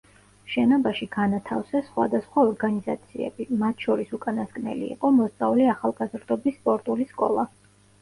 შენობაში 0.51 1.07
განათავსეს 1.15 1.85
სხვადასხვა 1.89 2.47
ორგანიზაციები, 2.53 3.49
მათ 3.61 3.87
შორის 3.89 4.17
უკანასკნელი 4.21 4.93
იყო 4.99 5.15
მოსწავლე-ახალგაზრდობის 5.23 6.63
სპორტული 6.63 7.13
სკოლა. 7.17 7.51